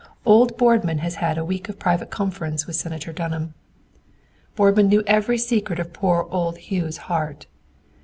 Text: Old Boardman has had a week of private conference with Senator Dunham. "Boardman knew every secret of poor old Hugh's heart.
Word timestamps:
Old 0.25 0.57
Boardman 0.57 0.97
has 0.97 1.13
had 1.21 1.37
a 1.37 1.45
week 1.45 1.69
of 1.69 1.77
private 1.77 2.09
conference 2.09 2.65
with 2.65 2.75
Senator 2.75 3.13
Dunham. 3.13 3.53
"Boardman 4.55 4.87
knew 4.87 5.03
every 5.05 5.37
secret 5.37 5.77
of 5.77 5.93
poor 5.93 6.23
old 6.31 6.57
Hugh's 6.57 6.97
heart. 7.05 7.45